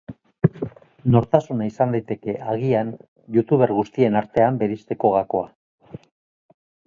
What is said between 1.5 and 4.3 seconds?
izan daiteke, agian, youtuber guztien